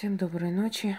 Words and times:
Всем 0.00 0.16
доброй 0.16 0.50
ночи. 0.50 0.96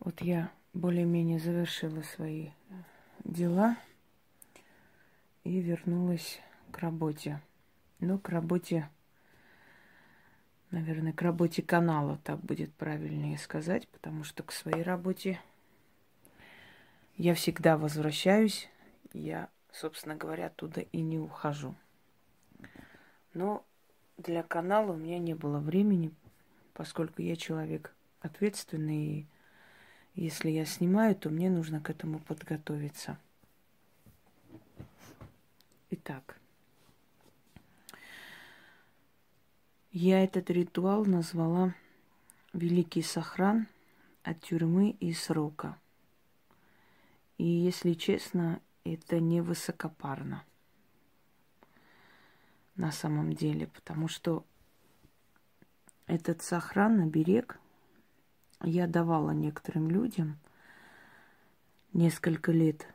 Вот 0.00 0.20
я 0.20 0.50
более-менее 0.72 1.38
завершила 1.38 2.02
свои 2.02 2.50
дела 3.22 3.76
и 5.44 5.60
вернулась 5.60 6.40
к 6.72 6.78
работе. 6.78 7.40
Ну, 8.00 8.18
к 8.18 8.28
работе, 8.30 8.90
наверное, 10.72 11.12
к 11.12 11.22
работе 11.22 11.62
канала, 11.62 12.18
так 12.24 12.40
будет 12.40 12.74
правильнее 12.74 13.38
сказать, 13.38 13.86
потому 13.90 14.24
что 14.24 14.42
к 14.42 14.50
своей 14.50 14.82
работе 14.82 15.40
я 17.16 17.34
всегда 17.34 17.78
возвращаюсь. 17.78 18.68
Я, 19.12 19.48
собственно 19.70 20.16
говоря, 20.16 20.46
оттуда 20.46 20.80
и 20.80 21.02
не 21.02 21.20
ухожу. 21.20 21.76
Но 23.32 23.64
для 24.16 24.42
канала 24.42 24.90
у 24.90 24.96
меня 24.96 25.20
не 25.20 25.34
было 25.34 25.60
времени, 25.60 26.12
поскольку 26.78 27.22
я 27.22 27.34
человек 27.34 27.92
ответственный, 28.20 29.26
и 30.14 30.24
если 30.24 30.48
я 30.48 30.64
снимаю, 30.64 31.16
то 31.16 31.28
мне 31.28 31.50
нужно 31.50 31.80
к 31.80 31.90
этому 31.90 32.20
подготовиться. 32.20 33.18
Итак, 35.90 36.38
я 39.90 40.22
этот 40.22 40.50
ритуал 40.50 41.04
назвала 41.04 41.74
Великий 42.52 43.02
Сохран 43.02 43.66
от 44.22 44.40
тюрьмы 44.40 44.90
и 45.00 45.12
срока. 45.12 45.76
И 47.38 47.44
если 47.44 47.94
честно, 47.94 48.60
это 48.84 49.18
не 49.18 49.40
высокопарно 49.40 50.44
на 52.76 52.92
самом 52.92 53.32
деле, 53.32 53.66
потому 53.66 54.06
что 54.06 54.44
этот 56.08 56.42
сохран, 56.42 57.00
оберег 57.00 57.60
я 58.62 58.86
давала 58.86 59.30
некоторым 59.30 59.90
людям 59.90 60.38
несколько 61.92 62.50
лет. 62.50 62.88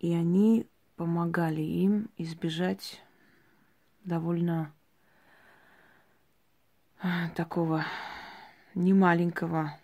И 0.00 0.12
они 0.12 0.66
помогали 0.96 1.60
им 1.60 2.10
избежать 2.16 3.02
довольно 4.02 4.72
а, 7.00 7.28
такого 7.30 7.84
немаленького 8.74 9.78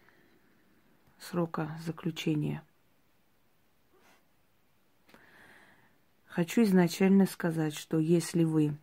срока 1.18 1.78
заключения. 1.84 2.62
Хочу 6.24 6.62
изначально 6.62 7.26
сказать, 7.26 7.74
что 7.74 7.98
если 7.98 8.44
вы 8.44 8.76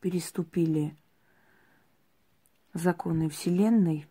переступили 0.00 0.96
законы 2.78 3.28
Вселенной, 3.28 4.06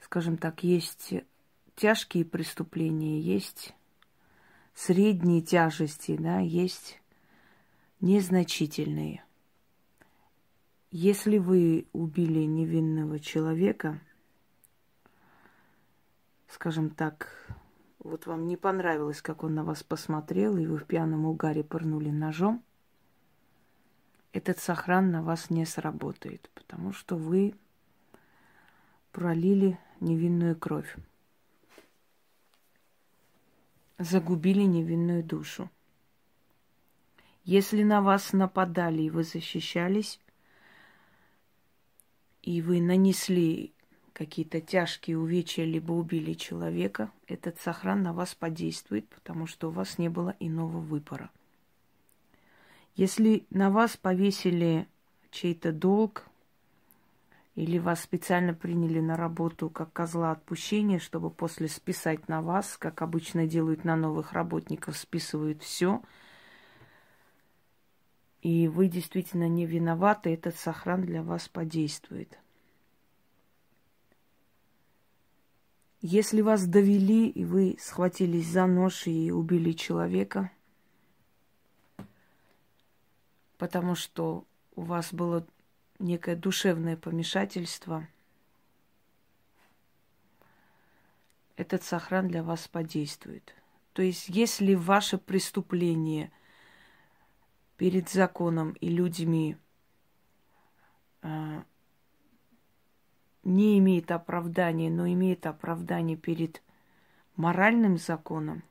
скажем 0.00 0.36
так, 0.36 0.64
есть 0.64 1.14
тяжкие 1.76 2.24
преступления, 2.24 3.20
есть 3.20 3.74
средние 4.74 5.42
тяжести, 5.42 6.16
да, 6.16 6.38
есть 6.38 7.00
незначительные. 8.00 9.24
Если 10.90 11.38
вы 11.38 11.86
убили 11.92 12.40
невинного 12.40 13.18
человека, 13.18 14.00
скажем 16.48 16.90
так, 16.90 17.28
вот 17.98 18.26
вам 18.26 18.46
не 18.46 18.56
понравилось, 18.56 19.22
как 19.22 19.42
он 19.42 19.54
на 19.54 19.64
вас 19.64 19.82
посмотрел, 19.82 20.56
и 20.56 20.66
вы 20.66 20.78
в 20.78 20.84
пьяном 20.84 21.26
угаре 21.26 21.64
пырнули 21.64 22.10
ножом– 22.10 22.62
этот 24.34 24.58
сохран 24.58 25.12
на 25.12 25.22
вас 25.22 25.48
не 25.48 25.64
сработает, 25.64 26.50
потому 26.64 26.92
что 26.92 27.16
вы 27.16 27.54
пролили 29.12 29.78
невинную 30.00 30.56
кровь, 30.56 30.96
загубили 33.98 34.62
невинную 34.62 35.22
душу. 35.22 35.70
Если 37.44 37.82
на 37.82 38.00
вас 38.00 38.32
нападали 38.32 39.02
и 39.02 39.10
вы 39.10 39.24
защищались, 39.24 40.18
и 42.40 42.62
вы 42.62 42.80
нанесли 42.80 43.74
какие-то 44.14 44.62
тяжкие 44.62 45.18
увечья, 45.18 45.64
либо 45.64 45.92
убили 45.92 46.32
человека, 46.32 47.10
этот 47.26 47.60
сохран 47.60 48.02
на 48.02 48.14
вас 48.14 48.34
подействует, 48.34 49.06
потому 49.10 49.46
что 49.46 49.68
у 49.68 49.70
вас 49.70 49.98
не 49.98 50.08
было 50.08 50.34
иного 50.40 50.78
выбора– 50.78 51.30
если 52.96 53.44
на 53.50 53.70
вас 53.70 53.96
повесили 53.96 54.86
чей-то 55.30 55.72
долг, 55.72 56.26
или 57.54 57.78
вас 57.78 58.02
специально 58.02 58.52
приняли 58.54 59.00
на 59.00 59.16
работу 59.16 59.70
как 59.70 59.92
козла 59.92 60.32
отпущения, 60.32 60.98
чтобы 60.98 61.30
после 61.30 61.68
списать 61.68 62.28
на 62.28 62.42
вас, 62.42 62.76
как 62.78 63.02
обычно 63.02 63.46
делают 63.46 63.84
на 63.84 63.96
новых 63.96 64.32
работников, 64.32 64.96
списывают 64.96 65.62
все, 65.62 66.02
и 68.42 68.68
вы 68.68 68.88
действительно 68.88 69.48
не 69.48 69.66
виноваты, 69.66 70.34
этот 70.34 70.56
сохран 70.56 71.02
для 71.02 71.22
вас 71.22 71.48
подействует. 71.48 72.38
Если 76.00 76.42
вас 76.42 76.66
довели, 76.66 77.28
и 77.28 77.44
вы 77.44 77.76
схватились 77.80 78.48
за 78.48 78.66
нож 78.66 79.06
и 79.06 79.30
убили 79.30 79.72
человека– 79.72 80.50
потому 83.64 83.94
что 83.94 84.44
у 84.76 84.82
вас 84.82 85.12
было 85.14 85.46
некое 85.98 86.36
душевное 86.36 86.96
помешательство, 86.96 88.06
этот 91.56 91.82
сохран 91.84 92.28
для 92.28 92.42
вас 92.42 92.66
подействует. 92.68 93.54
То 93.92 94.02
есть, 94.02 94.28
если 94.28 94.74
ваше 94.74 95.18
преступление 95.18 96.32
перед 97.76 98.08
законом 98.08 98.72
и 98.80 98.88
людьми 98.88 99.56
э, 101.22 101.62
не 103.44 103.78
имеет 103.78 104.10
оправдания, 104.10 104.90
но 104.90 105.06
имеет 105.06 105.46
оправдание 105.46 106.16
перед 106.16 106.60
моральным 107.36 107.98
законом, 107.98 108.64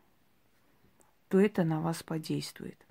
то 1.29 1.39
это 1.39 1.63
на 1.63 1.79
вас 1.81 2.03
подействует. 2.03 2.85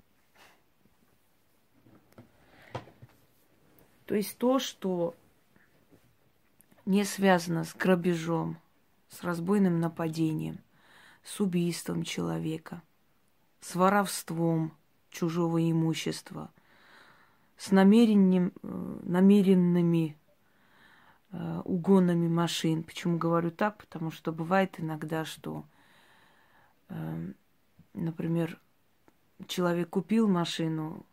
То 4.13 4.17
есть 4.17 4.37
то, 4.37 4.59
что 4.59 5.15
не 6.85 7.03
связано 7.03 7.63
с 7.63 7.73
грабежом, 7.73 8.59
с 9.09 9.23
разбойным 9.23 9.79
нападением, 9.79 10.59
с 11.23 11.39
убийством 11.39 12.03
человека, 12.03 12.83
с 13.59 13.73
воровством 13.73 14.71
чужого 15.09 15.67
имущества, 15.67 16.51
с 17.57 17.71
намерением, 17.71 18.53
э, 18.61 18.99
намеренными 19.01 20.15
э, 21.31 21.61
угонами 21.65 22.27
машин. 22.27 22.83
Почему 22.83 23.17
говорю 23.17 23.49
так? 23.49 23.77
Потому 23.77 24.11
что 24.11 24.31
бывает 24.31 24.79
иногда, 24.79 25.25
что, 25.25 25.65
э, 26.89 27.31
например, 27.95 28.59
человек 29.47 29.89
купил 29.89 30.27
машину, 30.27 31.03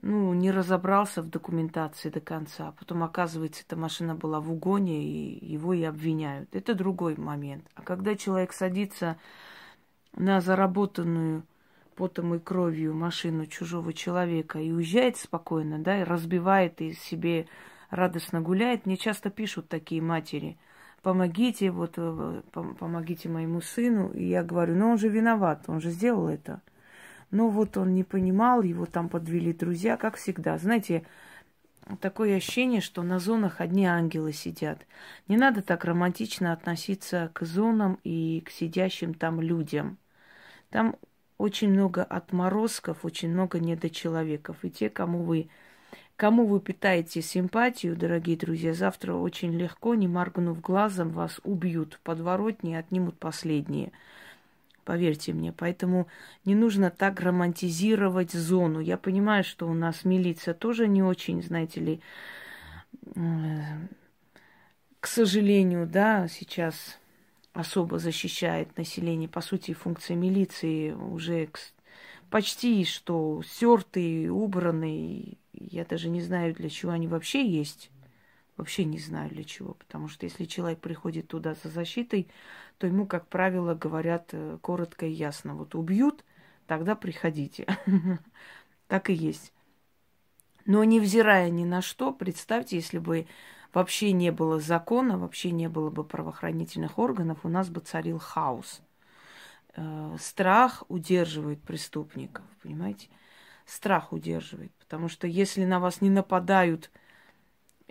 ну, 0.00 0.32
не 0.32 0.50
разобрался 0.50 1.22
в 1.22 1.28
документации 1.28 2.08
до 2.08 2.20
конца. 2.20 2.68
А 2.68 2.72
потом, 2.72 3.02
оказывается, 3.02 3.62
эта 3.66 3.76
машина 3.76 4.14
была 4.14 4.40
в 4.40 4.50
угоне, 4.50 5.04
и 5.04 5.52
его 5.52 5.74
и 5.74 5.82
обвиняют. 5.82 6.54
Это 6.54 6.74
другой 6.74 7.16
момент. 7.16 7.64
А 7.74 7.82
когда 7.82 8.16
человек 8.16 8.52
садится 8.52 9.18
на 10.14 10.40
заработанную 10.40 11.44
потом 11.94 12.34
и 12.34 12.38
кровью 12.38 12.94
машину 12.94 13.46
чужого 13.46 13.92
человека 13.92 14.58
и 14.58 14.72
уезжает 14.72 15.18
спокойно, 15.18 15.78
да, 15.78 16.00
и 16.00 16.04
разбивает, 16.04 16.80
и 16.80 16.94
себе 16.94 17.46
радостно 17.90 18.40
гуляет, 18.40 18.86
мне 18.86 18.96
часто 18.96 19.30
пишут 19.30 19.68
такие 19.68 20.00
матери, 20.00 20.56
помогите, 21.02 21.70
вот, 21.70 21.94
э, 21.96 22.42
помогите 22.52 23.28
моему 23.28 23.60
сыну. 23.60 24.10
И 24.12 24.24
я 24.24 24.42
говорю, 24.42 24.74
ну 24.76 24.90
он 24.90 24.98
же 24.98 25.08
виноват, 25.08 25.64
он 25.68 25.80
же 25.80 25.90
сделал 25.90 26.28
это. 26.28 26.62
Но 27.32 27.48
вот 27.48 27.78
он 27.78 27.94
не 27.94 28.04
понимал, 28.04 28.62
его 28.62 28.86
там 28.86 29.08
подвели 29.08 29.54
друзья, 29.54 29.96
как 29.96 30.16
всегда. 30.16 30.58
Знаете, 30.58 31.02
такое 32.00 32.36
ощущение, 32.36 32.82
что 32.82 33.02
на 33.02 33.18
зонах 33.18 33.62
одни 33.62 33.86
ангелы 33.86 34.34
сидят. 34.34 34.78
Не 35.28 35.38
надо 35.38 35.62
так 35.62 35.86
романтично 35.86 36.52
относиться 36.52 37.30
к 37.32 37.44
зонам 37.44 37.98
и 38.04 38.42
к 38.46 38.50
сидящим 38.50 39.14
там 39.14 39.40
людям. 39.40 39.96
Там 40.68 40.94
очень 41.38 41.70
много 41.70 42.04
отморозков, 42.04 43.02
очень 43.02 43.30
много 43.30 43.58
недочеловеков. 43.60 44.62
И 44.62 44.70
те, 44.70 44.90
кому 44.90 45.22
вы, 45.22 45.48
кому 46.16 46.46
вы 46.46 46.60
питаете 46.60 47.22
симпатию, 47.22 47.96
дорогие 47.96 48.36
друзья, 48.36 48.74
завтра 48.74 49.14
очень 49.14 49.54
легко, 49.54 49.94
не 49.94 50.06
моргнув 50.06 50.60
глазом, 50.60 51.08
вас 51.08 51.40
убьют 51.44 51.94
в 51.94 52.00
подворотне 52.00 52.72
и 52.72 52.76
отнимут 52.76 53.18
последние. 53.18 53.90
Поверьте 54.84 55.32
мне. 55.32 55.52
Поэтому 55.52 56.08
не 56.44 56.54
нужно 56.54 56.90
так 56.90 57.20
романтизировать 57.20 58.32
зону. 58.32 58.80
Я 58.80 58.96
понимаю, 58.96 59.44
что 59.44 59.68
у 59.68 59.74
нас 59.74 60.04
милиция 60.04 60.54
тоже 60.54 60.88
не 60.88 61.02
очень, 61.02 61.42
знаете 61.42 61.80
ли, 61.80 62.00
к 65.00 65.06
сожалению, 65.06 65.86
да, 65.86 66.28
сейчас 66.28 66.98
особо 67.52 67.98
защищает 67.98 68.76
население. 68.76 69.28
По 69.28 69.40
сути, 69.40 69.72
функция 69.72 70.16
милиции 70.16 70.92
уже 70.92 71.48
почти 72.30 72.84
что 72.84 73.42
стертые, 73.44 74.32
убранные. 74.32 75.36
Я 75.52 75.84
даже 75.84 76.08
не 76.08 76.22
знаю, 76.22 76.54
для 76.54 76.68
чего 76.70 76.92
они 76.92 77.06
вообще 77.06 77.46
есть. 77.46 77.90
Вообще 78.56 78.84
не 78.84 78.98
знаю 78.98 79.30
для 79.30 79.44
чего. 79.44 79.74
Потому 79.74 80.08
что 80.08 80.24
если 80.24 80.44
человек 80.44 80.80
приходит 80.80 81.28
туда 81.28 81.54
за 81.62 81.68
защитой, 81.68 82.28
то 82.82 82.88
ему, 82.88 83.06
как 83.06 83.28
правило, 83.28 83.76
говорят 83.76 84.30
э, 84.32 84.58
коротко 84.60 85.06
и 85.06 85.12
ясно. 85.12 85.54
Вот 85.54 85.76
убьют, 85.76 86.24
тогда 86.66 86.96
приходите. 86.96 87.64
Так 88.88 89.08
и 89.08 89.14
есть. 89.14 89.52
Но 90.66 90.82
невзирая 90.82 91.48
ни 91.48 91.64
на 91.64 91.80
что, 91.80 92.12
представьте, 92.12 92.76
если 92.76 92.98
бы 92.98 93.28
вообще 93.72 94.10
не 94.10 94.32
было 94.32 94.58
закона, 94.58 95.16
вообще 95.16 95.52
не 95.52 95.68
было 95.68 95.90
бы 95.90 96.02
правоохранительных 96.02 96.98
органов, 96.98 97.38
у 97.44 97.48
нас 97.48 97.70
бы 97.70 97.80
царил 97.80 98.18
хаос. 98.18 98.82
Э, 99.76 100.16
страх 100.18 100.82
удерживает 100.88 101.62
преступников, 101.62 102.44
понимаете? 102.64 103.08
Страх 103.64 104.12
удерживает. 104.12 104.72
Потому 104.80 105.08
что 105.08 105.28
если 105.28 105.64
на 105.64 105.78
вас 105.78 106.00
не 106.00 106.10
нападают 106.10 106.90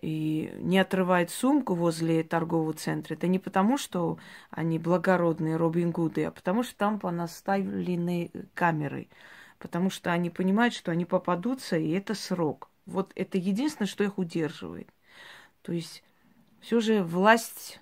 и 0.01 0.51
не 0.57 0.79
отрывают 0.79 1.29
сумку 1.29 1.75
возле 1.75 2.23
торгового 2.23 2.73
центра, 2.73 3.13
это 3.13 3.27
не 3.27 3.39
потому, 3.39 3.77
что 3.77 4.17
они 4.49 4.79
благородные 4.79 5.57
Робин 5.57 5.91
Гуды, 5.91 6.25
а 6.25 6.31
потому 6.31 6.63
что 6.63 6.75
там 6.75 6.99
понаставлены 6.99 8.31
камеры. 8.53 9.07
Потому 9.59 9.91
что 9.91 10.11
они 10.11 10.31
понимают, 10.31 10.73
что 10.73 10.91
они 10.91 11.05
попадутся, 11.05 11.77
и 11.77 11.91
это 11.91 12.15
срок. 12.15 12.69
Вот 12.87 13.11
это 13.15 13.37
единственное, 13.37 13.87
что 13.87 14.03
их 14.03 14.17
удерживает. 14.17 14.89
То 15.61 15.71
есть 15.71 16.03
все 16.61 16.79
же 16.79 17.03
власть, 17.03 17.79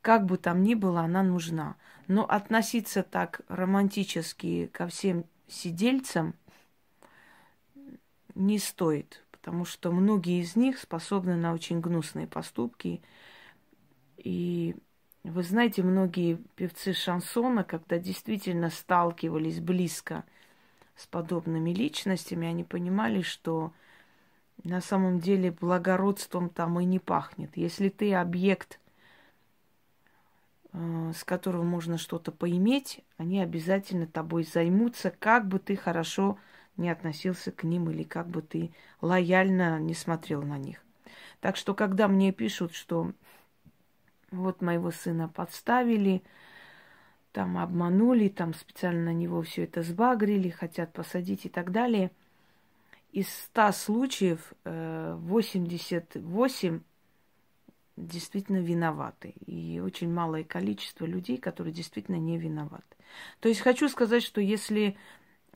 как 0.00 0.24
бы 0.24 0.38
там 0.38 0.62
ни 0.62 0.74
было, 0.74 1.02
она 1.02 1.22
нужна. 1.22 1.76
Но 2.06 2.24
относиться 2.24 3.02
так 3.02 3.42
романтически 3.48 4.70
ко 4.72 4.88
всем 4.88 5.24
сидельцам 5.46 6.34
не 8.34 8.58
стоит, 8.58 9.23
потому 9.44 9.66
что 9.66 9.92
многие 9.92 10.40
из 10.40 10.56
них 10.56 10.78
способны 10.78 11.36
на 11.36 11.52
очень 11.52 11.82
гнусные 11.82 12.26
поступки. 12.26 13.02
И 14.16 14.74
вы 15.22 15.42
знаете, 15.42 15.82
многие 15.82 16.36
певцы 16.56 16.94
шансона, 16.94 17.62
когда 17.62 17.98
действительно 17.98 18.70
сталкивались 18.70 19.60
близко 19.60 20.24
с 20.96 21.06
подобными 21.06 21.72
личностями, 21.74 22.48
они 22.48 22.64
понимали, 22.64 23.20
что 23.20 23.74
на 24.62 24.80
самом 24.80 25.20
деле 25.20 25.50
благородством 25.50 26.48
там 26.48 26.80
и 26.80 26.86
не 26.86 26.98
пахнет. 26.98 27.54
Если 27.54 27.90
ты 27.90 28.14
объект, 28.14 28.80
э, 30.72 31.12
с 31.14 31.22
которого 31.22 31.64
можно 31.64 31.98
что-то 31.98 32.32
поиметь, 32.32 33.04
они 33.18 33.42
обязательно 33.42 34.06
тобой 34.06 34.44
займутся, 34.44 35.10
как 35.10 35.46
бы 35.46 35.58
ты 35.58 35.76
хорошо 35.76 36.38
не 36.76 36.90
относился 36.90 37.52
к 37.52 37.64
ним 37.64 37.90
или 37.90 38.02
как 38.02 38.28
бы 38.28 38.42
ты 38.42 38.72
лояльно 39.00 39.78
не 39.78 39.94
смотрел 39.94 40.42
на 40.42 40.58
них. 40.58 40.82
Так 41.40 41.56
что, 41.56 41.74
когда 41.74 42.08
мне 42.08 42.32
пишут, 42.32 42.74
что 42.74 43.12
вот 44.30 44.62
моего 44.62 44.90
сына 44.90 45.28
подставили, 45.28 46.22
там 47.32 47.58
обманули, 47.58 48.28
там 48.28 48.54
специально 48.54 49.06
на 49.06 49.14
него 49.14 49.42
все 49.42 49.64
это 49.64 49.82
сбагрили, 49.82 50.48
хотят 50.48 50.92
посадить 50.92 51.46
и 51.46 51.48
так 51.48 51.72
далее– 51.72 52.10
из 53.14 53.28
100 53.28 53.72
случаев 53.72 54.52
88 54.64 56.76
э, 56.76 56.80
действительно 57.96 58.56
виноваты. 58.56 59.34
И 59.46 59.78
очень 59.78 60.12
малое 60.12 60.42
количество 60.42 61.06
людей, 61.06 61.38
которые 61.38 61.72
действительно 61.72 62.16
не 62.16 62.38
виноваты. 62.38 62.82
То 63.38 63.48
есть 63.48 63.60
хочу 63.60 63.88
сказать, 63.88 64.24
что 64.24 64.40
если 64.40 64.96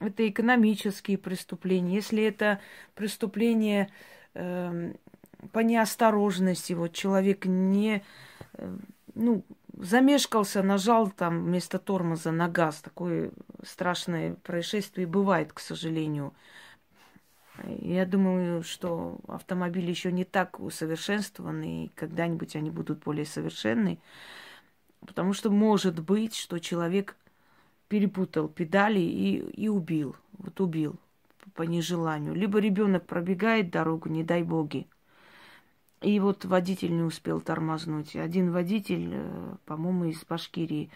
это 0.00 0.29
экономические 0.29 1.19
преступления, 1.19 1.97
если 1.97 2.23
это 2.23 2.61
преступление 2.95 3.89
э, 4.35 4.93
по 5.53 5.59
неосторожности, 5.61 6.73
вот 6.73 6.93
человек 6.93 7.47
не, 7.47 8.03
э, 8.55 8.77
ну, 9.15 9.45
замешкался, 9.75 10.62
нажал 10.62 11.11
там 11.11 11.45
вместо 11.45 11.79
тормоза 11.79 12.33
на 12.33 12.49
газ, 12.49 12.81
такое 12.81 13.31
страшное 13.65 14.35
происшествие 14.35 15.06
бывает, 15.06 15.53
к 15.53 15.61
сожалению. 15.61 16.33
Я 17.67 18.06
думаю, 18.06 18.62
что 18.62 19.19
автомобили 19.27 19.91
еще 19.91 20.12
не 20.12 20.25
так 20.25 20.61
усовершенствованы, 20.61 21.87
и 21.87 21.89
когда-нибудь 21.89 22.55
они 22.55 22.71
будут 22.71 23.00
более 23.03 23.27
совершенны. 23.27 23.99
Потому 25.00 25.33
что 25.33 25.50
может 25.50 25.99
быть, 26.00 26.37
что 26.37 26.59
человек 26.61 27.17
перепутал 27.88 28.49
педали 28.49 29.00
и, 29.00 29.38
и 29.38 29.69
убил. 29.69 30.17
Вот 30.38 30.61
убил 30.61 30.96
по 31.55 31.62
нежеланию. 31.62 32.35
Либо 32.35 32.58
ребенок 32.58 33.06
пробегает 33.06 33.70
дорогу, 33.70 34.08
не 34.08 34.23
дай 34.23 34.43
боги. 34.43 34.87
И 36.00 36.20
вот 36.20 36.44
водитель 36.44 36.94
не 36.94 37.02
успел 37.02 37.40
тормознуть. 37.40 38.14
Один 38.14 38.52
водитель, 38.52 39.11
э, 39.12 39.56
по-моему, 39.64 40.05
из 40.05 40.25
Башкирии, 40.25 40.90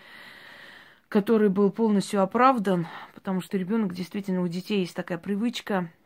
который 1.08 1.48
был 1.48 1.70
полностью 1.70 2.22
оправдан, 2.22 2.86
потому 3.14 3.40
что 3.40 3.58
ребенок 3.58 3.94
действительно 3.94 4.42
у 4.42 4.48
детей 4.48 4.80
есть 4.80 4.94
такая 4.94 5.18
привычка– 5.18 5.90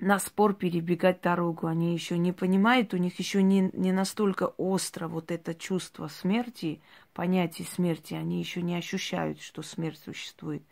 на 0.00 0.18
спор 0.18 0.54
перебегать 0.54 1.20
дорогу. 1.20 1.66
Они 1.66 1.92
еще 1.92 2.18
не 2.18 2.32
понимают, 2.32 2.94
у 2.94 2.96
них 2.96 3.18
еще 3.18 3.42
не, 3.42 3.70
не 3.72 3.92
настолько 3.92 4.44
остро 4.56 5.08
вот 5.08 5.30
это 5.30 5.54
чувство 5.54 6.08
смерти, 6.08 6.80
понятие 7.12 7.66
смерти, 7.66 8.14
они 8.14 8.38
еще 8.38 8.62
не 8.62 8.76
ощущают, 8.76 9.40
что 9.40 9.62
смерть 9.62 10.00
существует. 10.04 10.62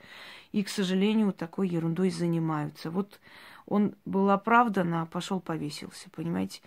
И, 0.52 0.62
к 0.62 0.69
сожалению, 0.69 1.32
такой 1.32 1.69
ерундой 1.69 2.11
занимаются. 2.11 2.90
Вот 2.90 3.20
он 3.67 3.94
был 4.05 4.31
оправдан, 4.31 4.94
а 4.94 5.06
пошел 5.06 5.40
повесился, 5.40 6.11
понимаете? 6.11 6.62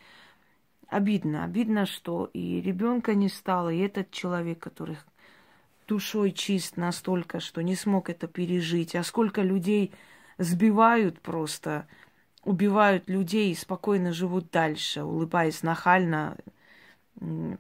Обидно, 0.88 1.46
обидно, 1.46 1.86
что 1.86 2.30
и 2.34 2.62
ребенка 2.62 3.16
не 3.16 3.30
стало, 3.30 3.70
и 3.70 3.80
этот 3.80 4.12
человек, 4.12 4.60
который 4.60 4.98
душой 5.88 6.32
чист 6.32 6.78
настолько, 6.78 7.40
что 7.40 7.62
не 7.62 7.76
смог 7.76 8.10
это 8.10 8.28
пережить. 8.28 8.96
А 8.96 9.04
сколько 9.04 9.42
людей 9.42 9.94
сбивают 10.38 11.20
просто, 11.22 11.88
убивают 12.44 13.10
людей 13.10 13.52
и 13.52 13.56
спокойно 13.56 14.12
живут 14.12 14.52
дальше, 14.52 15.04
улыбаясь 15.04 15.64
нахально, 15.64 16.38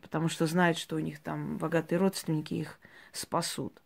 потому 0.01 0.27
что 0.27 0.47
знают, 0.47 0.77
что 0.77 0.95
у 0.95 0.99
них 0.99 1.19
там 1.19 1.57
богатые 1.57 1.99
родственники 1.99 2.53
их 2.53 2.79
спасут. 3.11 3.81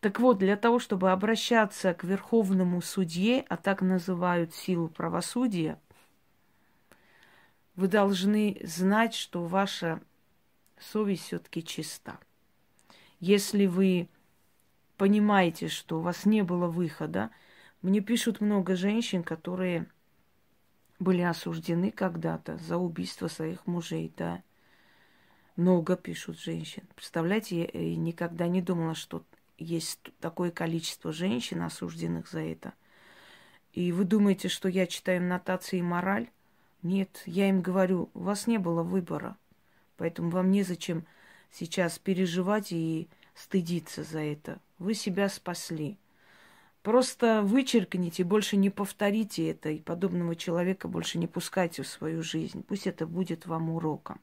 Так 0.00 0.20
вот, 0.20 0.38
для 0.38 0.56
того, 0.56 0.78
чтобы 0.78 1.10
обращаться 1.10 1.92
к 1.92 2.04
верховному 2.04 2.80
судье, 2.80 3.44
а 3.48 3.56
так 3.56 3.82
называют 3.82 4.54
силу 4.54 4.88
правосудия, 4.88 5.80
вы 7.74 7.88
должны 7.88 8.60
знать, 8.62 9.14
что 9.14 9.44
ваша 9.44 10.00
совесть 10.78 11.24
все-таки 11.24 11.64
чиста. 11.64 12.18
Если 13.18 13.66
вы 13.66 14.08
понимаете, 14.96 15.68
что 15.68 15.98
у 15.98 16.02
вас 16.02 16.24
не 16.24 16.42
было 16.42 16.68
выхода, 16.68 17.30
мне 17.82 18.00
пишут 18.00 18.40
много 18.40 18.76
женщин, 18.76 19.22
которые 19.22 19.86
были 20.98 21.22
осуждены 21.22 21.90
когда-то 21.90 22.58
за 22.58 22.76
убийство 22.76 23.28
своих 23.28 23.66
мужей, 23.66 24.12
да. 24.16 24.42
Много 25.58 25.96
пишут 25.96 26.38
женщин. 26.38 26.84
Представляете, 26.94 27.68
я 27.72 27.96
никогда 27.96 28.46
не 28.46 28.62
думала, 28.62 28.94
что 28.94 29.24
есть 29.58 29.98
такое 30.20 30.52
количество 30.52 31.12
женщин, 31.12 31.62
осужденных 31.62 32.28
за 32.28 32.38
это. 32.38 32.74
И 33.72 33.90
вы 33.90 34.04
думаете, 34.04 34.46
что 34.48 34.68
я 34.68 34.86
читаю 34.86 35.20
нотации 35.20 35.80
и 35.80 35.82
мораль? 35.82 36.28
Нет, 36.84 37.24
я 37.26 37.48
им 37.48 37.60
говорю, 37.60 38.08
у 38.14 38.20
вас 38.20 38.46
не 38.46 38.58
было 38.58 38.84
выбора. 38.84 39.36
Поэтому 39.96 40.30
вам 40.30 40.52
незачем 40.52 41.04
сейчас 41.50 41.98
переживать 41.98 42.70
и 42.70 43.08
стыдиться 43.34 44.04
за 44.04 44.20
это. 44.20 44.60
Вы 44.78 44.94
себя 44.94 45.28
спасли. 45.28 45.98
Просто 46.84 47.42
вычеркните, 47.42 48.22
больше 48.22 48.56
не 48.56 48.70
повторите 48.70 49.50
это, 49.50 49.70
и 49.70 49.80
подобного 49.80 50.36
человека 50.36 50.86
больше 50.86 51.18
не 51.18 51.26
пускайте 51.26 51.82
в 51.82 51.88
свою 51.88 52.22
жизнь. 52.22 52.62
Пусть 52.62 52.86
это 52.86 53.08
будет 53.08 53.46
вам 53.46 53.70
уроком. 53.70 54.20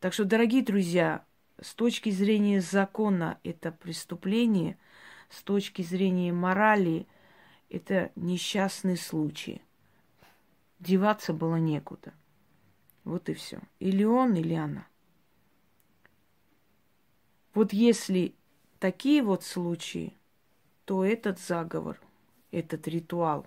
Так 0.00 0.12
что, 0.12 0.24
дорогие 0.24 0.62
друзья, 0.62 1.24
с 1.60 1.74
точки 1.74 2.10
зрения 2.10 2.60
закона 2.60 3.38
это 3.42 3.72
преступление, 3.72 4.78
с 5.28 5.42
точки 5.42 5.82
зрения 5.82 6.32
морали 6.32 7.06
это 7.68 8.12
несчастный 8.14 8.96
случай. 8.96 9.60
Деваться 10.78 11.32
было 11.32 11.56
некуда. 11.56 12.14
Вот 13.02 13.28
и 13.28 13.34
все. 13.34 13.60
Или 13.80 14.04
он, 14.04 14.34
или 14.34 14.54
она. 14.54 14.86
Вот 17.54 17.72
если 17.72 18.34
такие 18.78 19.22
вот 19.22 19.42
случаи, 19.42 20.14
то 20.84 21.04
этот 21.04 21.40
заговор, 21.40 22.00
этот 22.52 22.86
ритуал, 22.86 23.46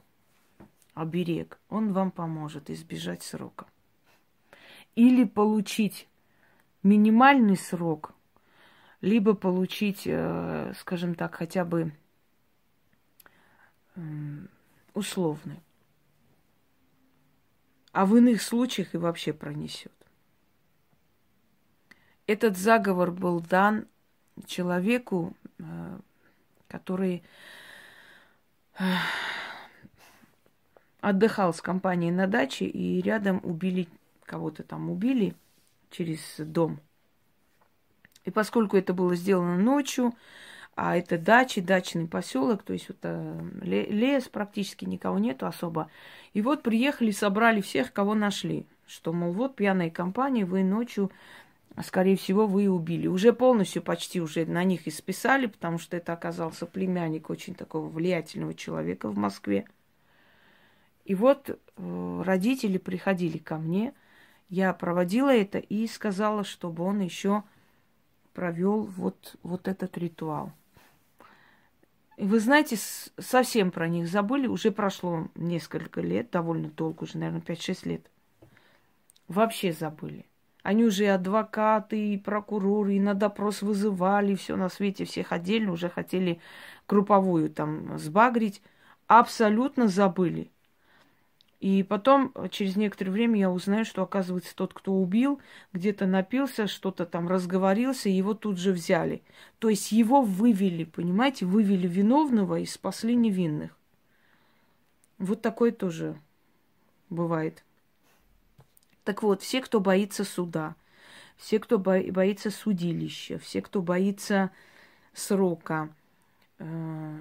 оберег, 0.94 1.60
он 1.70 1.94
вам 1.94 2.12
поможет 2.12 2.70
избежать 2.70 3.24
срока. 3.24 3.68
или 4.96 5.24
получить 5.24 6.10
минимальный 6.84 7.58
срок, 7.58 8.14
либо 9.02 9.34
получить, 9.34 10.04
э, 10.06 10.74
скажем 10.78 11.16
так, 11.16 11.36
хотя 11.36 11.66
бы 11.66 11.94
условный. 14.94 15.60
А 17.92 18.06
в 18.06 18.16
иных 18.16 18.42
случаях 18.42 18.94
и 18.94 18.98
вообще 18.98 19.34
пронесет. 19.34 19.92
Этот 22.26 22.58
заговор 22.58 23.12
был 23.12 23.42
дан 23.42 23.88
человеку, 24.46 25.36
э, 25.60 26.00
который 26.68 27.24
э, 28.80 28.84
отдыхал 31.02 31.54
с 31.54 31.62
компанией 31.62 32.12
на 32.12 32.28
даче, 32.28 32.66
и 32.66 33.02
рядом 33.02 33.42
убили, 33.44 33.90
кого-то 34.26 34.64
там 34.64 34.90
убили 34.90 35.36
через 35.92 36.20
дом. 36.38 36.80
И 38.26 38.32
поскольку 38.32 38.78
это 38.78 38.94
было 38.94 39.16
сделано 39.16 39.58
ночью, 39.58 40.14
а 40.76 40.96
это 40.96 41.18
дачи, 41.18 41.60
дачный 41.62 42.08
поселок, 42.08 42.64
то 42.64 42.74
есть 42.74 42.88
вот 42.88 42.98
э, 43.04 43.40
лес 43.62 44.30
практически 44.30 44.86
никого 44.86 45.20
нету 45.20 45.46
особо. 45.46 45.90
И 46.34 46.42
вот 46.42 46.64
приехали, 46.64 47.12
собрали 47.12 47.62
всех, 47.62 47.92
кого 47.92 48.16
нашли. 48.16 48.66
Что, 48.88 49.12
мол, 49.14 49.34
вот 49.34 49.56
пьяная 49.56 49.90
компания, 49.90 50.46
вы 50.46 50.64
ночью, 50.64 51.12
скорее 51.84 52.16
всего, 52.16 52.48
вы 52.48 52.70
убили. 52.70 53.08
Уже 53.08 53.34
полностью 53.34 53.82
почти 53.82 54.22
уже 54.22 54.46
на 54.46 54.64
них 54.64 54.88
и 54.88 54.92
списали, 54.92 55.48
потому 55.48 55.78
что 55.78 55.98
это 55.98 56.14
оказался 56.14 56.66
племянник 56.66 57.30
очень 57.30 57.54
такого 57.54 57.88
влиятельного 57.88 58.54
человека 58.54 59.10
в 59.10 59.18
Москве. 59.18 59.66
И 61.04 61.16
вот 61.16 61.50
э, 61.50 62.24
родители 62.26 62.78
приходили 62.78 63.38
ко 63.38 63.58
мне, 63.58 63.94
я 64.52 64.74
проводила 64.74 65.34
это 65.34 65.60
и 65.60 65.88
сказала, 65.88 66.44
чтобы 66.44 66.84
он 66.84 67.00
еще 67.00 67.44
провел 68.34 68.82
вот, 68.84 69.38
вот 69.44 69.70
этот 69.70 69.98
ритуал. 69.98 70.52
Вы 72.18 72.42
знаете, 72.42 72.78
совсем 73.18 73.72
про 73.72 73.88
них 73.88 74.10
забыли. 74.10 74.48
Уже 74.48 74.72
прошло 74.72 75.30
несколько 75.36 76.02
лет, 76.02 76.32
довольно 76.32 76.70
долго, 76.70 77.04
уже, 77.04 77.18
наверное, 77.18 77.42
5-6 77.42 77.88
лет. 77.88 78.12
Вообще 79.30 79.72
забыли. 79.72 80.26
Они 80.64 80.84
уже 80.84 81.06
и 81.06 81.08
адвокаты, 81.08 82.14
и 82.14 82.18
прокуроры, 82.18 82.96
и 82.96 83.00
на 83.00 83.14
допрос 83.14 83.62
вызывали, 83.62 84.36
все 84.36 84.58
на 84.58 84.68
свете, 84.68 85.06
всех 85.06 85.32
отдельно 85.32 85.72
уже 85.72 85.90
хотели 85.90 86.42
групповую 86.90 87.50
там 87.50 87.98
сбагрить. 87.98 88.62
Абсолютно 89.08 89.88
забыли. 89.88 90.52
И 91.62 91.84
потом, 91.84 92.32
э, 92.34 92.48
через 92.50 92.76
некоторое 92.76 93.12
время, 93.12 93.40
я 93.40 93.52
узнаю, 93.52 93.86
что, 93.86 94.02
оказывается, 94.02 94.56
тот, 94.56 94.74
кто 94.74 94.94
убил, 94.94 95.40
где-то 95.74 96.08
напился, 96.08 96.66
что-то 96.66 97.06
там 97.06 97.28
разговорился, 97.28 98.10
его 98.10 98.34
тут 98.34 98.58
же 98.58 98.72
взяли. 98.72 99.22
То 99.60 99.70
есть 99.70 99.92
его 99.92 100.24
вывели, 100.24 100.86
понимаете, 100.86 101.46
вывели 101.46 101.88
виновного 101.88 102.60
и 102.60 102.66
спасли 102.66 103.16
невинных. 103.16 103.78
Вот 105.20 105.44
такое 105.44 105.72
тоже 105.72 106.20
бывает. 107.12 107.64
Так 109.04 109.22
вот, 109.22 109.44
все, 109.44 109.62
кто 109.62 109.80
боится 109.80 110.24
суда, 110.24 110.76
все, 111.38 111.60
кто 111.60 111.78
боится 111.78 112.50
судилища, 112.50 113.38
все, 113.38 113.62
кто 113.62 113.84
боится 113.84 114.50
срока, 115.14 115.94
э, 116.58 117.20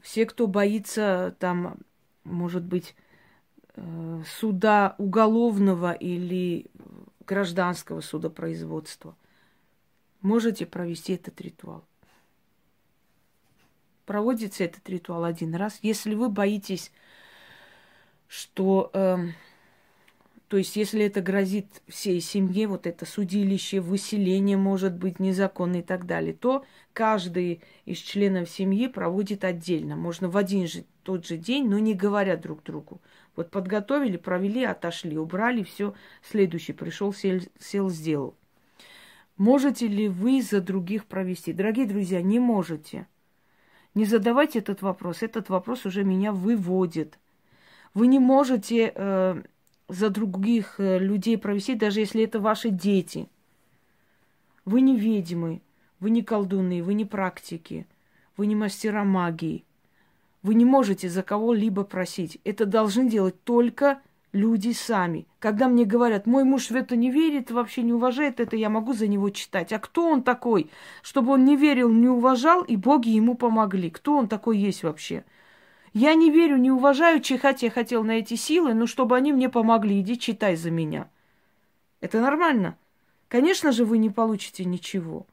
все, 0.00 0.24
кто 0.24 0.46
боится 0.46 1.36
там, 1.38 1.76
может 2.24 2.64
быть, 2.64 2.94
суда 4.38 4.94
уголовного 4.98 5.92
или 5.92 6.66
гражданского 7.26 8.00
судопроизводства, 8.00 9.16
можете 10.20 10.66
провести 10.66 11.14
этот 11.14 11.40
ритуал. 11.40 11.84
Проводится 14.04 14.64
этот 14.64 14.88
ритуал 14.88 15.24
один 15.24 15.54
раз. 15.54 15.78
Если 15.82 16.14
вы 16.14 16.28
боитесь, 16.28 16.90
что, 18.26 18.90
э, 18.92 19.18
то 20.48 20.56
есть, 20.56 20.74
если 20.74 21.04
это 21.04 21.20
грозит 21.20 21.66
всей 21.86 22.20
семье, 22.20 22.66
вот 22.66 22.88
это 22.88 23.06
судилище, 23.06 23.80
выселение 23.80 24.56
может 24.56 24.94
быть 24.94 25.20
незаконно 25.20 25.76
и 25.76 25.82
так 25.82 26.06
далее, 26.06 26.34
то 26.34 26.64
каждый 26.92 27.62
из 27.84 27.98
членов 27.98 28.50
семьи 28.50 28.88
проводит 28.88 29.44
отдельно. 29.44 29.94
Можно 29.94 30.28
в 30.28 30.36
один 30.36 30.66
же 30.66 30.84
тот 31.04 31.26
же 31.26 31.36
день, 31.36 31.68
но 31.68 31.78
не 31.78 31.94
говоря 31.94 32.36
друг 32.36 32.64
другу. 32.64 33.00
Вот 33.36 33.50
подготовили, 33.50 34.16
провели, 34.16 34.64
отошли, 34.64 35.16
убрали, 35.16 35.62
все. 35.62 35.94
Следующий 36.22 36.72
пришел, 36.72 37.12
сел, 37.12 37.40
сел, 37.58 37.88
сделал. 37.88 38.34
Можете 39.36 39.86
ли 39.86 40.08
вы 40.08 40.42
за 40.42 40.60
других 40.60 41.06
провести? 41.06 41.52
Дорогие 41.52 41.86
друзья, 41.86 42.20
не 42.20 42.38
можете. 42.38 43.06
Не 43.94 44.04
задавайте 44.04 44.58
этот 44.58 44.82
вопрос. 44.82 45.22
Этот 45.22 45.48
вопрос 45.48 45.86
уже 45.86 46.04
меня 46.04 46.32
выводит. 46.32 47.18
Вы 47.94 48.06
не 48.06 48.18
можете 48.18 48.92
э, 48.94 49.42
за 49.88 50.10
других 50.10 50.74
э, 50.78 50.98
людей 50.98 51.38
провести, 51.38 51.74
даже 51.74 52.00
если 52.00 52.22
это 52.22 52.38
ваши 52.38 52.70
дети. 52.70 53.28
Вы 54.64 54.82
не 54.82 54.96
ведьмы, 54.96 55.62
вы 55.98 56.10
не 56.10 56.22
колдуны, 56.22 56.82
вы 56.82 56.94
не 56.94 57.04
практики, 57.04 57.86
вы 58.36 58.46
не 58.46 58.54
мастера 58.54 59.04
магии. 59.04 59.64
Вы 60.42 60.54
не 60.54 60.64
можете 60.64 61.08
за 61.08 61.22
кого-либо 61.22 61.84
просить. 61.84 62.40
Это 62.44 62.64
должны 62.64 63.08
делать 63.08 63.42
только 63.44 64.00
люди 64.32 64.72
сами. 64.72 65.26
Когда 65.38 65.68
мне 65.68 65.84
говорят, 65.84 66.26
мой 66.26 66.44
муж 66.44 66.70
в 66.70 66.76
это 66.76 66.96
не 66.96 67.10
верит, 67.10 67.50
вообще 67.50 67.82
не 67.82 67.92
уважает 67.92 68.40
это, 68.40 68.56
я 68.56 68.70
могу 68.70 68.92
за 68.94 69.06
него 69.06 69.30
читать. 69.30 69.72
А 69.72 69.78
кто 69.78 70.08
он 70.08 70.22
такой, 70.22 70.70
чтобы 71.02 71.32
он 71.32 71.44
не 71.44 71.56
верил, 71.56 71.90
не 71.90 72.08
уважал, 72.08 72.62
и 72.62 72.76
боги 72.76 73.10
ему 73.10 73.34
помогли? 73.34 73.90
Кто 73.90 74.16
он 74.16 74.28
такой 74.28 74.58
есть 74.58 74.82
вообще? 74.82 75.24
Я 75.92 76.14
не 76.14 76.30
верю, 76.30 76.56
не 76.56 76.70
уважаю, 76.70 77.20
чихать 77.20 77.62
я 77.62 77.70
хотел 77.70 78.04
на 78.04 78.12
эти 78.12 78.34
силы, 78.34 78.74
но 78.74 78.86
чтобы 78.86 79.16
они 79.16 79.32
мне 79.32 79.48
помогли, 79.48 80.00
иди 80.00 80.18
читай 80.18 80.54
за 80.54 80.70
меня. 80.70 81.08
Это 82.00 82.20
нормально? 82.20 82.78
Конечно 83.28 83.72
же, 83.72 83.84
вы 83.84 83.98
не 83.98 84.08
получите 84.08 84.64
ничего. 84.64 85.26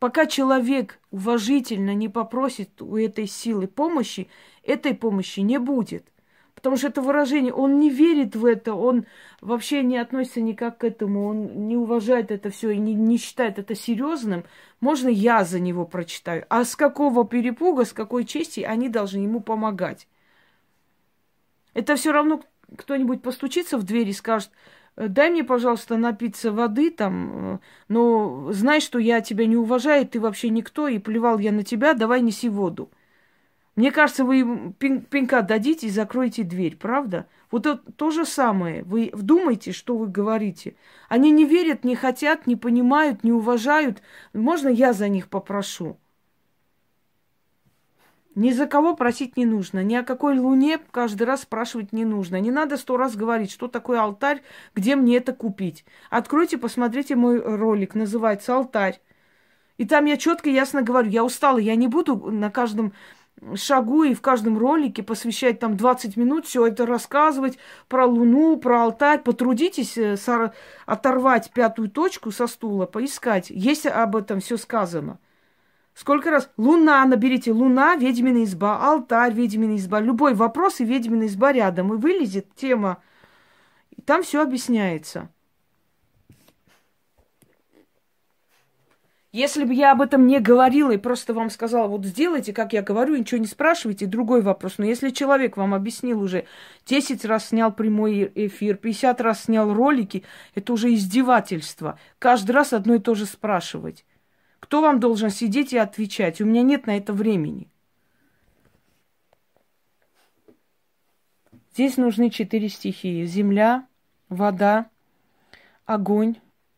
Пока 0.00 0.24
человек 0.24 0.98
уважительно 1.10 1.94
не 1.94 2.08
попросит 2.08 2.80
у 2.80 2.96
этой 2.96 3.26
силы 3.26 3.68
помощи, 3.68 4.28
этой 4.64 4.94
помощи 4.94 5.40
не 5.40 5.58
будет. 5.58 6.06
Потому 6.54 6.78
что 6.78 6.88
это 6.88 7.02
выражение, 7.02 7.52
он 7.52 7.78
не 7.78 7.90
верит 7.90 8.34
в 8.34 8.46
это, 8.46 8.74
он 8.74 9.04
вообще 9.42 9.82
не 9.82 9.98
относится 9.98 10.40
никак 10.40 10.78
к 10.78 10.84
этому, 10.84 11.26
он 11.26 11.68
не 11.68 11.76
уважает 11.76 12.30
это 12.30 12.48
все 12.48 12.70
и 12.70 12.78
не, 12.78 12.94
не 12.94 13.18
считает 13.18 13.58
это 13.58 13.74
серьезным. 13.74 14.44
Можно 14.80 15.08
я 15.08 15.44
за 15.44 15.60
него 15.60 15.84
прочитаю. 15.84 16.46
А 16.48 16.64
с 16.64 16.76
какого 16.76 17.26
перепуга, 17.26 17.84
с 17.84 17.92
какой 17.92 18.24
чести 18.24 18.60
они 18.60 18.88
должны 18.88 19.18
ему 19.18 19.40
помогать? 19.40 20.08
Это 21.74 21.96
все 21.96 22.12
равно 22.12 22.42
кто-нибудь 22.74 23.20
постучится 23.20 23.76
в 23.76 23.82
дверь 23.82 24.08
и 24.08 24.14
скажет, 24.14 24.50
дай 24.96 25.30
мне, 25.30 25.44
пожалуйста, 25.44 25.96
напиться 25.96 26.52
воды 26.52 26.90
там, 26.90 27.54
э, 27.54 27.58
но 27.88 28.52
знай, 28.52 28.80
что 28.80 28.98
я 28.98 29.20
тебя 29.20 29.46
не 29.46 29.56
уважаю, 29.56 30.06
ты 30.06 30.20
вообще 30.20 30.50
никто, 30.50 30.88
и 30.88 30.98
плевал 30.98 31.38
я 31.38 31.52
на 31.52 31.62
тебя, 31.62 31.94
давай 31.94 32.20
неси 32.20 32.48
воду. 32.48 32.90
Мне 33.76 33.92
кажется, 33.92 34.24
вы 34.24 34.74
пинка 34.78 35.42
дадите 35.42 35.86
и 35.86 35.90
закроете 35.90 36.42
дверь, 36.42 36.76
правда? 36.76 37.26
Вот 37.50 37.66
это 37.66 37.80
то 37.92 38.10
же 38.10 38.26
самое. 38.26 38.82
Вы 38.82 39.10
вдумайте, 39.12 39.72
что 39.72 39.96
вы 39.96 40.08
говорите. 40.08 40.74
Они 41.08 41.30
не 41.30 41.44
верят, 41.44 41.84
не 41.84 41.94
хотят, 41.94 42.46
не 42.46 42.56
понимают, 42.56 43.24
не 43.24 43.32
уважают. 43.32 44.02
Можно 44.32 44.68
я 44.68 44.92
за 44.92 45.08
них 45.08 45.28
попрошу? 45.28 45.99
Ни 48.40 48.52
за 48.52 48.66
кого 48.66 48.96
просить 48.96 49.36
не 49.36 49.44
нужно, 49.44 49.84
ни 49.84 49.94
о 49.94 50.02
какой 50.02 50.38
луне 50.38 50.78
каждый 50.92 51.24
раз 51.24 51.42
спрашивать 51.42 51.92
не 51.92 52.06
нужно. 52.06 52.40
Не 52.40 52.50
надо 52.50 52.78
сто 52.78 52.96
раз 52.96 53.14
говорить, 53.14 53.50
что 53.50 53.68
такое 53.68 54.00
алтарь, 54.00 54.40
где 54.74 54.96
мне 54.96 55.18
это 55.18 55.34
купить. 55.34 55.84
Откройте, 56.08 56.56
посмотрите 56.56 57.16
мой 57.16 57.38
ролик, 57.38 57.94
называется 57.94 58.56
«Алтарь». 58.56 58.98
И 59.76 59.84
там 59.84 60.06
я 60.06 60.16
четко 60.16 60.48
ясно 60.48 60.80
говорю, 60.80 61.10
я 61.10 61.22
устала, 61.22 61.58
я 61.58 61.74
не 61.74 61.86
буду 61.86 62.16
на 62.30 62.50
каждом 62.50 62.94
шагу 63.56 64.04
и 64.04 64.14
в 64.14 64.22
каждом 64.22 64.56
ролике 64.56 65.02
посвящать 65.02 65.58
там 65.58 65.76
20 65.76 66.16
минут, 66.16 66.46
все 66.46 66.66
это 66.66 66.86
рассказывать 66.86 67.58
про 67.88 68.06
Луну, 68.06 68.56
про 68.56 68.84
алтарь. 68.84 69.20
Потрудитесь 69.20 69.98
э, 69.98 70.16
оторвать 70.86 71.50
пятую 71.50 71.90
точку 71.90 72.30
со 72.30 72.46
стула, 72.46 72.86
поискать. 72.86 73.50
Есть 73.50 73.84
об 73.84 74.16
этом 74.16 74.40
все 74.40 74.56
сказано. 74.56 75.18
Сколько 75.94 76.30
раз? 76.30 76.50
Луна, 76.56 77.04
наберите 77.04 77.52
луна, 77.52 77.96
ведьмина 77.96 78.44
изба, 78.44 78.78
алтарь, 78.78 79.34
ведьмина 79.34 79.76
изба. 79.76 80.00
Любой 80.00 80.34
вопрос 80.34 80.80
и 80.80 80.84
ведьмина 80.84 81.26
изба 81.26 81.52
рядом. 81.52 81.92
И 81.92 81.96
вылезет 81.96 82.54
тема. 82.54 83.02
И 83.90 84.00
там 84.02 84.22
все 84.22 84.42
объясняется. 84.42 85.28
Если 89.32 89.62
бы 89.62 89.72
я 89.74 89.92
об 89.92 90.02
этом 90.02 90.26
не 90.26 90.40
говорила 90.40 90.90
и 90.90 90.96
просто 90.96 91.32
вам 91.34 91.50
сказала, 91.50 91.86
вот 91.86 92.04
сделайте, 92.04 92.52
как 92.52 92.72
я 92.72 92.82
говорю, 92.82 93.16
ничего 93.16 93.40
не 93.40 93.46
спрашивайте, 93.46 94.06
другой 94.06 94.42
вопрос. 94.42 94.78
Но 94.78 94.84
если 94.84 95.10
человек 95.10 95.56
вам 95.56 95.72
объяснил 95.72 96.20
уже 96.20 96.46
10 96.86 97.24
раз 97.26 97.48
снял 97.48 97.72
прямой 97.72 98.32
эфир, 98.34 98.76
50 98.76 99.20
раз 99.20 99.44
снял 99.44 99.72
ролики, 99.72 100.24
это 100.56 100.72
уже 100.72 100.92
издевательство. 100.92 101.96
Каждый 102.18 102.50
раз 102.50 102.72
одно 102.72 102.94
и 102.94 102.98
то 102.98 103.14
же 103.14 103.24
спрашивать. 103.24 104.04
Кто 104.60 104.80
вам 104.80 105.00
должен 105.00 105.30
сидеть 105.30 105.72
и 105.72 105.78
отвечать? 105.78 106.40
У 106.40 106.46
меня 106.46 106.62
нет 106.62 106.86
на 106.86 106.96
это 106.96 107.12
времени. 107.12 107.68
Здесь 111.72 111.96
нужны 111.96 112.30
четыре 112.30 112.68
стихии. 112.68 113.24
Земля, 113.24 113.86
вода, 114.28 114.88
огонь 115.86 116.36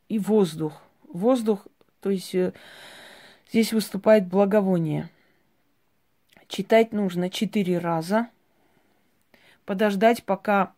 и 0.08 0.18
воздух. 0.18 0.80
Воздух 1.08 1.66
то 2.02 2.10
есть 2.10 2.34
э, 2.34 2.52
здесь 3.48 3.72
выступает 3.72 4.26
благовоние. 4.26 5.08
Читать 6.48 6.92
нужно 6.92 7.30
четыре 7.30 7.78
раза. 7.78 8.28
Подождать, 9.64 10.24
пока 10.24 10.74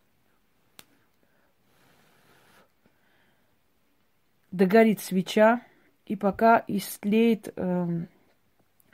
догорит 4.51 5.01
свеча 5.01 5.61
и 6.05 6.15
пока 6.15 6.63
истлеет 6.67 7.53
э, 7.55 8.05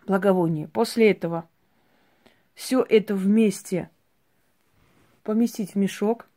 благовоние. 0.06 0.68
После 0.68 1.12
этого 1.12 1.48
все 2.53 2.86
это 2.88 3.15
вместе 3.15 3.89
поместить 5.24 5.74
в 5.74 5.75
мешок 5.75 6.27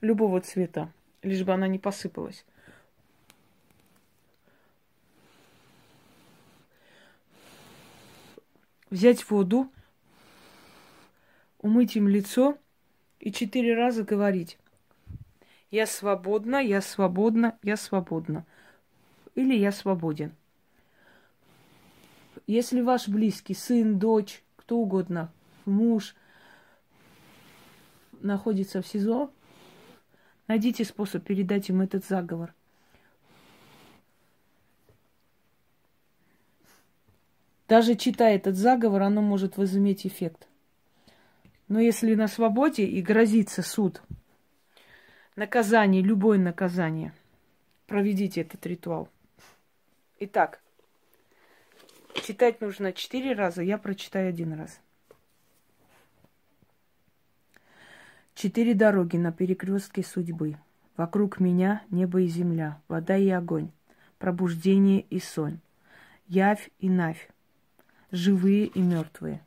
любого 0.00 0.40
цвета, 0.40 0.92
лишь 1.22 1.44
бы 1.44 1.52
она 1.52 1.68
не 1.68 1.78
посыпалась. 1.78 2.44
взять 8.90 9.28
воду, 9.30 9.70
умыть 11.58 11.96
им 11.96 12.08
лицо 12.08 12.56
и 13.20 13.32
четыре 13.32 13.74
раза 13.74 14.02
говорить. 14.02 14.58
Я 15.70 15.86
свободна, 15.86 16.56
я 16.56 16.80
свободна, 16.80 17.58
я 17.62 17.76
свободна. 17.76 18.46
Или 19.38 19.54
я 19.54 19.70
свободен. 19.70 20.34
Если 22.48 22.80
ваш 22.80 23.06
близкий, 23.06 23.54
сын, 23.54 23.96
дочь, 23.96 24.42
кто 24.56 24.78
угодно, 24.78 25.30
муж 25.64 26.16
находится 28.20 28.82
в 28.82 28.86
СИЗО, 28.88 29.30
найдите 30.48 30.84
способ 30.84 31.22
передать 31.22 31.68
им 31.68 31.82
этот 31.82 32.04
заговор. 32.04 32.52
Даже 37.68 37.94
читая 37.94 38.34
этот 38.34 38.56
заговор, 38.56 39.02
оно 39.02 39.22
может 39.22 39.56
возыметь 39.56 40.04
эффект. 40.04 40.48
Но 41.68 41.78
если 41.78 42.16
на 42.16 42.26
свободе 42.26 42.86
и 42.86 43.00
грозится 43.00 43.62
суд, 43.62 44.02
наказание, 45.36 46.02
любое 46.02 46.38
наказание, 46.40 47.12
проведите 47.86 48.40
этот 48.40 48.66
ритуал. 48.66 49.08
Итак, 50.20 50.60
читать 52.14 52.60
нужно 52.60 52.92
четыре 52.92 53.34
раза, 53.34 53.62
я 53.62 53.78
прочитаю 53.78 54.30
один 54.30 54.52
раз. 54.52 54.80
Четыре 58.34 58.74
дороги 58.74 59.16
на 59.16 59.30
перекрестке 59.30 60.02
судьбы. 60.02 60.56
Вокруг 60.96 61.38
меня 61.38 61.84
небо 61.90 62.20
и 62.20 62.26
земля, 62.26 62.82
вода 62.88 63.16
и 63.16 63.28
огонь, 63.28 63.70
пробуждение 64.18 65.02
и 65.02 65.20
сон, 65.20 65.60
явь 66.26 66.68
и 66.80 66.88
навь, 66.88 67.30
живые 68.10 68.66
и 68.66 68.80
мертвые. 68.80 69.40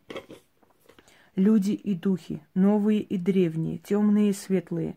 Люди 1.35 1.71
и 1.71 1.95
духи, 1.95 2.41
новые 2.53 3.01
и 3.01 3.17
древние, 3.17 3.77
темные 3.77 4.29
и 4.29 4.33
светлые. 4.33 4.95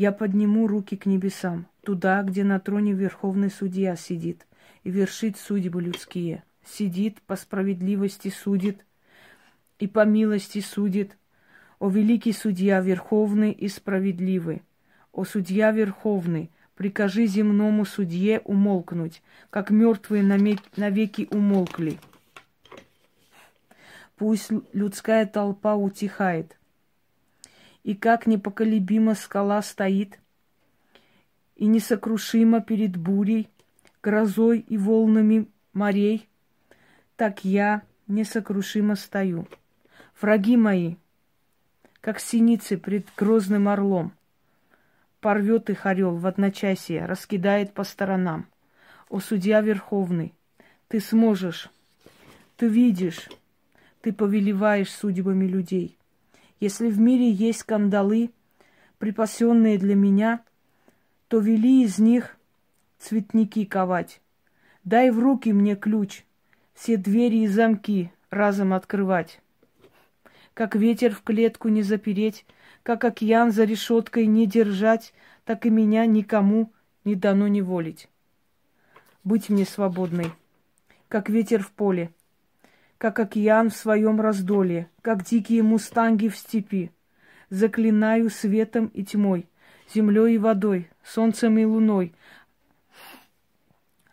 Я 0.00 0.12
подниму 0.12 0.66
руки 0.66 0.96
к 0.96 1.04
небесам, 1.04 1.66
туда, 1.82 2.22
где 2.22 2.42
на 2.42 2.58
троне 2.58 2.94
Верховный 2.94 3.50
Судья 3.50 3.96
сидит 3.96 4.46
и 4.82 4.90
вершит 4.90 5.36
судьбы 5.36 5.82
людские. 5.82 6.42
Сидит, 6.64 7.20
по 7.26 7.36
справедливости 7.36 8.30
судит 8.30 8.86
и 9.78 9.86
по 9.86 10.06
милости 10.06 10.62
судит. 10.62 11.18
О 11.78 11.90
великий 11.90 12.32
судья, 12.32 12.80
верховный 12.80 13.52
и 13.52 13.68
справедливый! 13.68 14.62
О 15.12 15.24
судья 15.24 15.70
верховный, 15.70 16.50
прикажи 16.76 17.26
земному 17.26 17.84
судье 17.84 18.40
умолкнуть, 18.46 19.22
как 19.50 19.68
мертвые 19.68 20.22
навеки 20.22 21.28
умолкли. 21.30 21.98
Пусть 24.16 24.50
людская 24.72 25.26
толпа 25.26 25.74
утихает. 25.74 26.56
И 27.82 27.94
как 27.94 28.26
непоколебима 28.26 29.14
скала 29.14 29.62
стоит, 29.62 30.18
и 31.56 31.66
несокрушимо 31.66 32.60
перед 32.60 32.96
бурей, 32.96 33.48
грозой 34.02 34.60
и 34.60 34.78
волнами 34.78 35.46
морей, 35.72 36.28
так 37.16 37.44
я 37.44 37.82
несокрушимо 38.06 38.96
стою. 38.96 39.46
Враги 40.20 40.56
мои, 40.56 40.96
как 42.00 42.18
синицы 42.18 42.78
пред 42.78 43.06
грозным 43.16 43.68
орлом, 43.68 44.12
порвет 45.20 45.70
их 45.70 45.86
орел 45.86 46.16
в 46.16 46.26
одночасье, 46.26 47.04
раскидает 47.04 47.74
по 47.74 47.84
сторонам. 47.84 48.46
О, 49.08 49.20
судья 49.20 49.60
верховный, 49.60 50.34
ты 50.88 51.00
сможешь, 51.00 51.70
ты 52.56 52.68
видишь, 52.68 53.28
ты 54.00 54.12
повелеваешь 54.12 54.90
судьбами 54.90 55.46
людей. 55.46 55.98
Если 56.60 56.90
в 56.90 57.00
мире 57.00 57.30
есть 57.30 57.62
кандалы, 57.62 58.30
припасенные 58.98 59.78
для 59.78 59.94
меня, 59.94 60.44
то 61.28 61.38
вели 61.38 61.82
из 61.82 61.98
них 61.98 62.36
цветники 62.98 63.64
ковать. 63.64 64.20
Дай 64.84 65.10
в 65.10 65.18
руки 65.18 65.52
мне 65.54 65.74
ключ, 65.74 66.24
все 66.74 66.98
двери 66.98 67.44
и 67.44 67.46
замки 67.46 68.12
разом 68.28 68.74
открывать. 68.74 69.40
Как 70.52 70.76
ветер 70.76 71.14
в 71.14 71.22
клетку 71.22 71.68
не 71.68 71.82
запереть, 71.82 72.44
как 72.82 73.04
океан 73.04 73.52
за 73.52 73.64
решеткой 73.64 74.26
не 74.26 74.46
держать, 74.46 75.14
так 75.46 75.64
и 75.64 75.70
меня 75.70 76.04
никому 76.04 76.70
не 77.04 77.14
дано 77.14 77.48
не 77.48 77.62
волить. 77.62 78.10
Быть 79.24 79.48
мне 79.48 79.64
свободной, 79.64 80.30
как 81.08 81.30
ветер 81.30 81.62
в 81.62 81.70
поле— 81.72 82.10
как 83.00 83.18
океан 83.18 83.70
в 83.70 83.76
своем 83.76 84.20
раздолье, 84.20 84.90
как 85.00 85.24
дикие 85.24 85.62
мустанги 85.62 86.28
в 86.28 86.36
степи. 86.36 86.92
Заклинаю 87.48 88.28
светом 88.28 88.88
и 88.88 89.02
тьмой, 89.02 89.48
землей 89.92 90.34
и 90.34 90.38
водой, 90.38 90.90
солнцем 91.02 91.56
и 91.56 91.64
луной. 91.64 92.14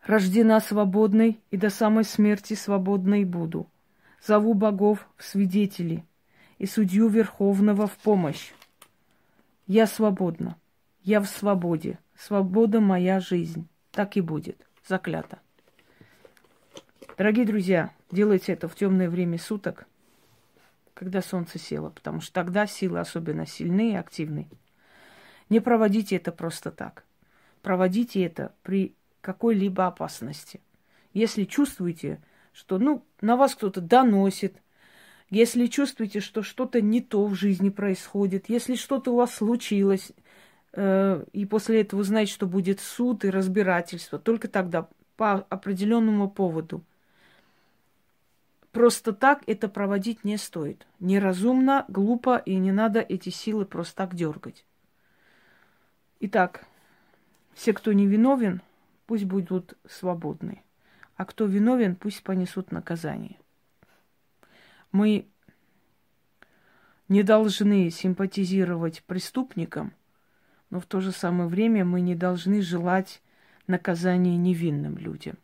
Рождена 0.06 0.62
свободной 0.62 1.41
и 1.52 1.58
до 1.58 1.69
самой 1.69 2.06
смерти 2.06 2.54
свободной 2.54 3.26
буду. 3.26 3.67
Зову 4.26 4.54
богов 4.54 5.06
в 5.17 5.26
свидетели 5.26 6.06
и 6.58 6.65
судью 6.65 7.10
Верховного 7.10 7.88
в 7.88 7.97
помощь. 7.97 8.54
Я 9.65 9.86
свободна, 9.86 10.56
я 11.04 11.19
в 11.19 11.28
свободе, 11.28 12.00
свобода 12.17 12.80
моя 12.80 13.19
жизнь. 13.19 13.67
Так 13.91 14.15
и 14.15 14.21
будет, 14.21 14.65
заклято. 14.88 15.39
Дорогие 17.17 17.45
друзья, 17.45 17.91
Делайте 18.10 18.54
это 18.54 18.70
в 18.70 18.76
темное 18.76 19.10
время 19.10 19.38
суток, 19.38 19.86
когда 20.93 21.22
солнце 21.22 21.60
село, 21.60 21.89
потому 21.89 22.22
что 22.22 22.34
тогда 22.34 22.65
силы 22.65 23.00
особенно 23.00 23.46
сильные 23.46 23.93
и 23.93 23.98
активны. 23.98 24.48
Не 25.50 25.60
проводите 25.60 26.15
это 26.15 26.32
просто 26.32 26.72
так. 26.72 27.04
Проводите 27.62 28.24
это 28.24 28.54
при 28.63 28.96
какой-либо 29.20 29.88
опасности. 29.88 30.62
Если 31.13 31.43
чувствуете, 31.43 32.22
что 32.54 32.80
ну, 32.80 33.04
на 33.20 33.36
вас 33.36 33.56
кто-то 33.56 33.82
доносит, 33.82 34.56
если 35.30 35.65
чувствуете, 35.65 36.22
что 36.22 36.43
что-то 36.43 36.80
не 36.80 37.02
то 37.02 37.26
в 37.26 37.36
жизни 37.36 37.70
происходит, 37.70 38.48
если 38.48 38.76
что-то 38.76 39.12
у 39.12 39.17
вас 39.17 39.34
случилось, 39.36 40.13
э, 40.72 41.26
и 41.34 41.46
после 41.46 41.82
этого 41.82 42.06
знаете, 42.06 42.32
что 42.32 42.48
будет 42.48 42.80
суд 42.80 43.26
и 43.26 43.30
разбирательство, 43.30 44.17
только 44.17 44.48
тогда 44.48 44.88
по 45.17 45.34
определенному 45.50 46.30
поводу– 46.30 46.86
просто 48.78 49.12
так 49.12 49.42
это 49.48 49.70
проводить 49.70 50.24
не 50.24 50.38
стоит. 50.38 50.86
Неразумно, 51.00 51.86
глупо, 51.88 52.38
и 52.38 52.58
не 52.58 52.72
надо 52.72 53.00
эти 53.00 53.30
силы 53.30 53.66
просто 53.66 53.96
так 53.96 54.13
дергать. 54.13 54.68
Итак, 56.20 56.63
все, 57.56 57.74
кто 57.74 57.92
не 57.92 58.06
виновен, 58.06 58.62
пусть 59.08 59.24
будут 59.24 59.76
свободны. 59.90 60.62
А 61.16 61.26
кто 61.26 61.46
виновен, 61.46 61.96
пусть 61.96 62.22
понесут 62.22 62.72
наказание. 62.72 63.40
Мы 64.92 65.26
не 67.10 67.24
должны 67.24 67.90
симпатизировать 67.90 69.02
преступникам, 69.06 69.92
но 70.70 70.80
в 70.80 70.86
то 70.86 71.02
же 71.02 71.12
самое 71.12 71.50
время 71.50 71.84
мы 71.84 72.02
не 72.02 72.13
должны 72.13 72.62
желать 72.62 73.24
наказание 73.66 74.38
невинным 74.38 75.00
людям. 75.00 75.36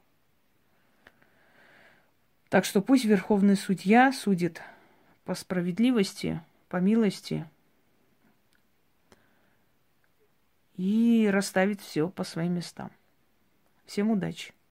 Так 2.53 2.65
что 2.65 2.83
пусть 2.83 3.03
Верховный 3.05 3.55
Судья 3.55 4.11
судит 4.11 4.61
по 5.25 5.33
справедливости, 5.33 6.39
по 6.69 6.77
милости 6.77 7.49
и 10.77 11.27
расставит 11.33 11.81
все 11.81 12.09
по 12.09 12.23
своим 12.23 12.53
местам. 12.53 12.91
Всем 13.87 14.11
удачи! 14.11 14.53